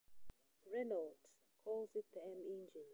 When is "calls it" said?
1.63-2.05